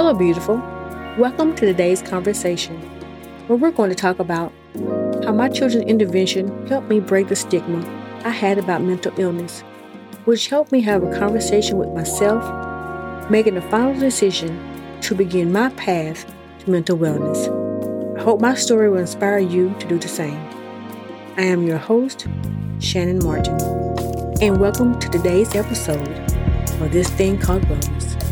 [0.00, 0.56] Hello, beautiful.
[1.18, 2.80] Welcome to today's conversation,
[3.46, 4.50] where we're going to talk about
[5.22, 7.84] how my children's intervention helped me break the stigma
[8.24, 9.60] I had about mental illness,
[10.24, 12.42] which helped me have a conversation with myself,
[13.30, 14.58] making the final decision
[15.02, 16.24] to begin my path
[16.60, 18.18] to mental wellness.
[18.18, 20.40] I hope my story will inspire you to do the same.
[21.36, 22.26] I am your host,
[22.78, 23.60] Shannon Martin,
[24.40, 26.08] and welcome to today's episode
[26.80, 28.29] of This Thing Called Wellness.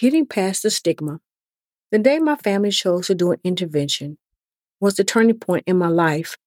[0.00, 1.20] Getting past the stigma.
[1.90, 4.16] The day my family chose to do an intervention
[4.80, 6.38] was the turning point in my life.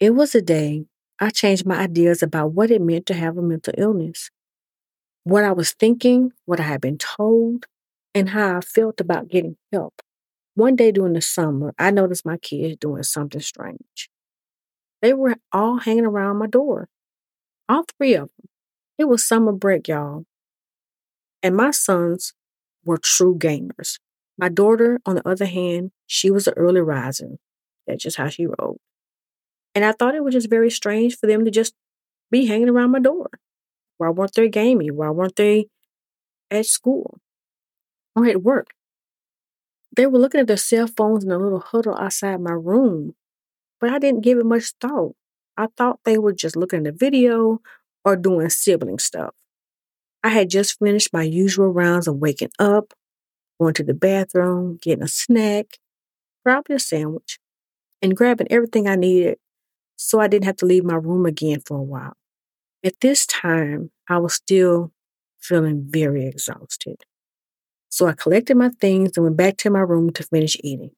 [0.00, 0.86] It was a day
[1.20, 4.32] I changed my ideas about what it meant to have a mental illness,
[5.22, 7.66] what I was thinking, what I had been told,
[8.16, 10.02] and how I felt about getting help.
[10.56, 14.10] One day during the summer, I noticed my kids doing something strange.
[15.02, 16.88] They were all hanging around my door,
[17.68, 18.48] all three of them.
[18.98, 20.24] It was summer break, y'all.
[21.44, 22.34] And my sons
[22.84, 23.98] were true gamers.
[24.38, 27.38] My daughter, on the other hand, she was an early riser.
[27.86, 28.78] That's just how she rolled.
[29.74, 31.74] And I thought it was just very strange for them to just
[32.30, 33.30] be hanging around my door.
[33.98, 34.96] Why weren't they gaming?
[34.96, 35.68] Why weren't they
[36.50, 37.20] at school
[38.16, 38.68] or at work?
[39.94, 43.14] They were looking at their cell phones in a little huddle outside my room,
[43.80, 45.16] but I didn't give it much thought.
[45.56, 47.60] I thought they were just looking at the video
[48.04, 49.34] or doing sibling stuff.
[50.24, 52.92] I had just finished my usual rounds of waking up,
[53.60, 55.78] going to the bathroom, getting a snack,
[56.44, 57.38] probably a sandwich,
[58.02, 59.38] and grabbing everything I needed
[59.96, 62.14] so I didn't have to leave my room again for a while.
[62.84, 64.92] At this time, I was still
[65.40, 66.96] feeling very exhausted.
[67.90, 70.92] So I collected my things and went back to my room to finish eating.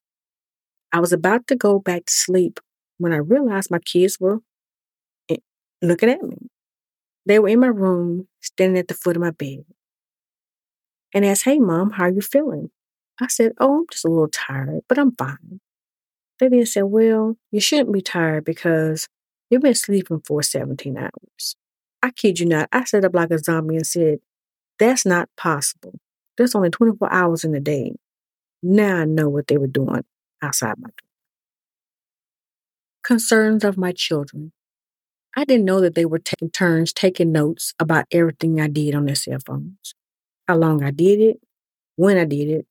[0.92, 2.61] I was about to go back to sleep
[2.98, 4.39] when I realized my kids were
[5.30, 5.36] eh,
[5.83, 6.44] looking at me.
[7.27, 9.64] They were in my room, standing at the foot of my bed,
[11.14, 12.70] and asked, Hey, mom, how are you feeling?
[13.20, 15.61] I said, Oh, I'm just a little tired, but I'm fine.
[16.39, 19.08] They then said, Well, you shouldn't be tired because
[19.51, 21.57] you've been sleeping for 17 hours.
[22.02, 24.18] I kid you not, I sat up like a zombie and said,
[24.79, 25.95] That's not possible.
[26.36, 27.95] There's only 24 hours in a day.
[28.62, 30.05] Now I know what they were doing
[30.42, 31.08] outside my door.
[33.05, 34.52] Concerns of my children.
[35.36, 39.06] I didn't know that they were taking turns taking notes about everything I did on
[39.06, 39.95] their cell phones,
[40.46, 41.40] how long I did it,
[41.96, 42.67] when I did it,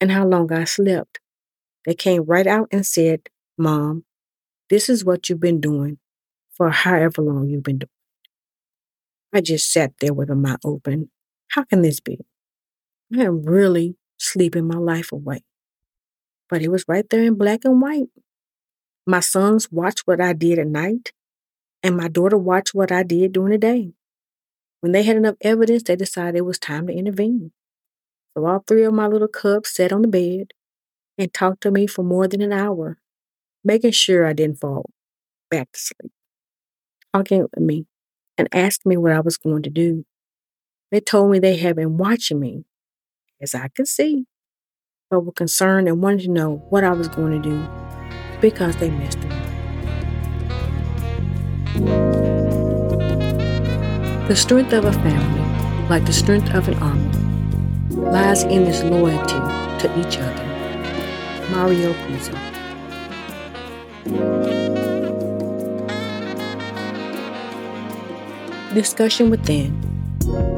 [0.00, 1.20] and how long I slept.
[1.86, 4.04] They came right out and said, Mom,
[4.68, 5.98] this is what you've been doing
[6.52, 7.88] for however long you've been doing.
[9.32, 11.10] I just sat there with a mouth open.
[11.48, 12.18] How can this be?
[13.16, 15.42] I am really sleeping my life away.
[16.48, 18.08] But it was right there in black and white.
[19.06, 21.12] My sons watched what I did at night,
[21.84, 23.92] and my daughter watched what I did during the day.
[24.80, 27.52] When they had enough evidence, they decided it was time to intervene.
[28.36, 30.52] So all three of my little cubs sat on the bed
[31.18, 32.98] and talked to me for more than an hour,
[33.62, 34.90] making sure I didn't fall
[35.50, 36.12] back to sleep,
[37.14, 37.86] talking with me
[38.38, 40.04] and asked me what I was going to do.
[40.90, 42.64] They told me they had been watching me,
[43.42, 44.24] as I could see,
[45.10, 47.68] but were concerned and wanted to know what I was going to do
[48.40, 49.43] because they missed me.
[54.28, 57.10] The strength of a family, like the strength of an army,
[57.90, 59.40] lies in this loyalty
[59.80, 60.44] to each other.
[61.50, 62.32] Mario Puzo.
[68.72, 69.74] Discussion within.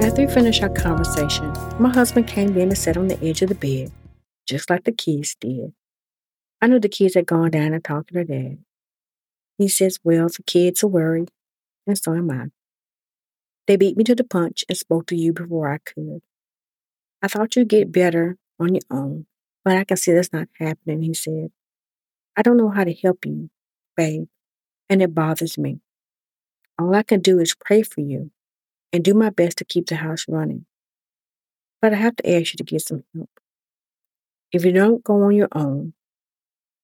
[0.02, 3.48] After we finished our conversation, my husband came in and sat on the edge of
[3.48, 3.90] the bed,
[4.46, 5.72] just like the kids did.
[6.60, 8.58] I knew the kids had gone down and talked to their dad.
[9.58, 11.30] He says, Well, the kids are worried,
[11.86, 12.46] and so am I.
[13.66, 16.20] They beat me to the punch and spoke to you before I could.
[17.22, 19.26] I thought you'd get better on your own,
[19.64, 21.50] but I can see that's not happening, he said.
[22.36, 23.50] I don't know how to help you,
[23.96, 24.28] babe,
[24.88, 25.80] and it bothers me.
[26.78, 28.30] All I can do is pray for you
[28.92, 30.66] and do my best to keep the house running.
[31.80, 33.30] But I have to ask you to get some help.
[34.52, 35.94] If you don't go on your own,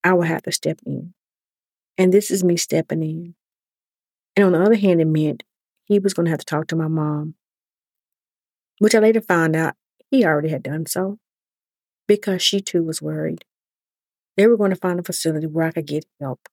[0.02, 1.14] I will have to step in.
[1.98, 3.34] And this is me stepping in.
[4.36, 5.44] And on the other hand, it meant
[5.84, 7.34] he was going to have to talk to my mom,
[8.78, 9.74] which I later found out
[10.10, 11.18] he already had done so
[12.08, 13.44] because she too was worried.
[14.36, 16.48] They were going to find a facility where I could get help.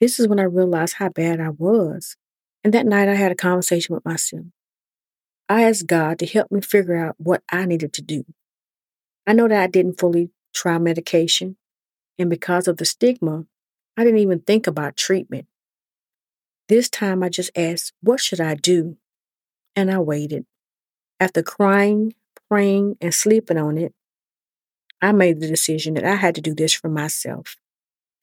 [0.00, 2.16] This is when I realized how bad I was.
[2.64, 4.46] And that night I had a conversation with myself.
[5.48, 8.24] I asked God to help me figure out what I needed to do.
[9.26, 11.56] I know that I didn't fully try medication
[12.18, 13.46] And because of the stigma,
[13.96, 15.46] I didn't even think about treatment.
[16.68, 18.96] This time I just asked, What should I do?
[19.74, 20.46] And I waited.
[21.20, 22.14] After crying,
[22.50, 23.94] praying, and sleeping on it,
[25.00, 27.56] I made the decision that I had to do this for myself.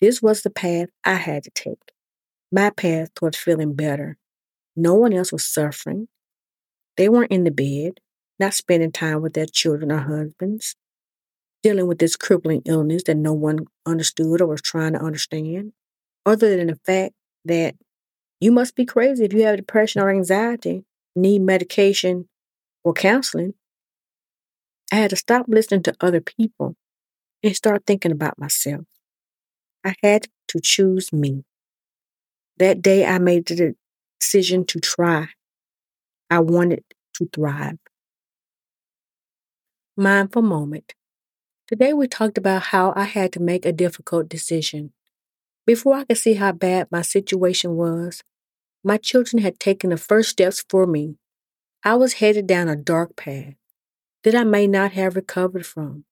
[0.01, 1.91] This was the path I had to take,
[2.51, 4.17] my path towards feeling better.
[4.75, 6.07] No one else was suffering.
[6.97, 7.99] They weren't in the bed,
[8.39, 10.75] not spending time with their children or husbands,
[11.63, 15.73] dealing with this crippling illness that no one understood or was trying to understand,
[16.25, 17.13] other than the fact
[17.45, 17.75] that
[18.41, 22.29] you must be crazy if you have depression or anxiety, need medication
[22.83, 23.53] or counseling.
[24.91, 26.75] I had to stop listening to other people
[27.43, 28.85] and start thinking about myself.
[29.83, 31.43] I had to choose me.
[32.57, 33.75] That day, I made the
[34.19, 35.27] decision to try.
[36.29, 36.83] I wanted
[37.15, 37.77] to thrive.
[39.97, 40.93] Mindful moment.
[41.73, 44.93] Today, we talked about how I had to make a difficult decision.
[45.65, 48.21] Before I could see how bad my situation was,
[48.83, 51.15] my children had taken the first steps for me.
[51.83, 53.55] I was headed down a dark path
[54.23, 56.05] that I may not have recovered from.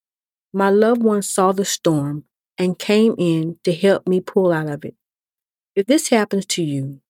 [0.52, 2.24] My loved ones saw the storm
[2.58, 4.96] and came in to help me pull out of it.
[5.75, 7.02] If this happens to you,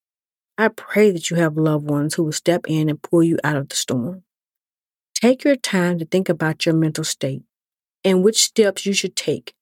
[0.57, 3.55] I pray that you have loved ones who will step in and pull you out
[3.55, 4.23] of the storm.
[5.13, 7.43] Take your time to think about your mental state
[8.03, 9.53] and which steps you should take.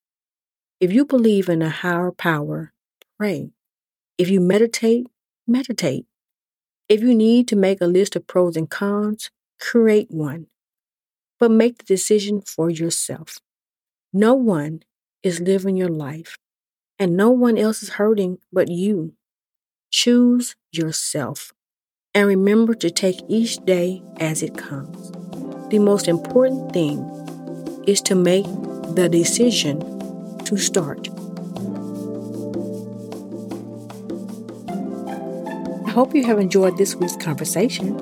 [0.80, 2.74] If you believe in a higher power,
[3.18, 3.52] pray.
[4.18, 5.08] If you meditate,
[5.48, 6.06] meditate.
[6.88, 10.48] If you need to make a list of pros and cons, create one.
[11.40, 13.40] But make the decision for yourself.
[14.12, 14.84] No one
[15.22, 16.38] is living your life,
[16.98, 19.14] and no one else is hurting but you.
[19.92, 21.52] Choose yourself
[22.14, 25.12] and remember to take each day as it comes.
[25.70, 27.00] The most important thing
[27.90, 28.46] is to make
[28.94, 29.80] the decision
[30.46, 31.10] to start.
[35.88, 38.00] I hope you have enjoyed this week's conversation.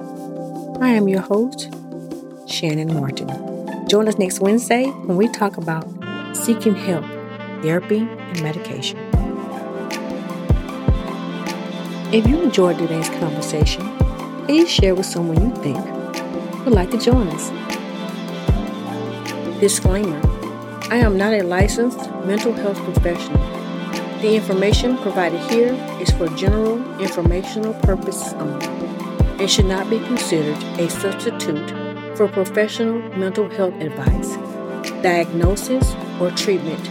[0.81, 1.69] I am your host,
[2.48, 3.30] Shannon Martin.
[3.88, 5.88] Join us next Wednesday when we talk about
[6.36, 7.06] seeking help,
[7.62, 9.00] therapy, and medication.
[12.13, 13.98] If you enjoyed today's conversation,
[14.45, 15.80] please share with someone you think
[16.66, 17.67] would like to join us.
[19.59, 20.21] Disclaimer
[20.92, 23.42] I am not a licensed mental health professional.
[24.21, 28.68] The information provided here is for general informational purposes only
[29.39, 31.71] and should not be considered a substitute
[32.15, 34.36] for professional mental health advice,
[35.01, 36.88] diagnosis, or treatment.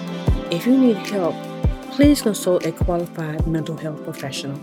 [0.52, 1.36] If you need help,
[1.92, 4.60] please consult a qualified mental health professional.